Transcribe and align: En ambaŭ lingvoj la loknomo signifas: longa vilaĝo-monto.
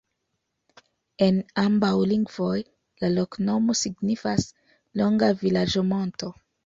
En 1.25 1.35
ambaŭ 1.63 1.91
lingvoj 2.13 2.55
la 3.03 3.11
loknomo 3.17 3.77
signifas: 3.83 4.49
longa 5.03 5.31
vilaĝo-monto. 5.45 6.33